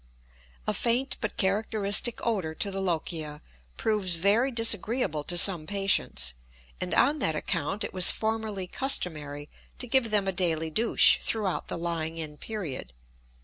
[0.65, 3.39] A faint but characteristic odor to the lochia
[3.77, 6.33] proves very disagreeable to some patients,
[6.81, 11.67] and on that account it was formerly customary to give them a daily douche throughout
[11.67, 12.93] the lying in period.